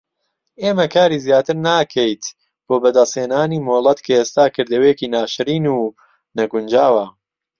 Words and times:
ئێمە 0.61 0.85
کاری 0.93 1.23
زیاتر 1.25 1.55
ناکەیت 1.67 2.23
بۆ 2.67 2.75
بەدەستهێنانی 2.83 3.63
مۆڵەت 3.67 3.99
کە 4.05 4.11
ئێستا 4.17 4.45
کردەوەیەکی 4.55 5.11
ناشرین 5.15 5.65
و 5.73 5.79
نەگونجاوە. 6.37 7.05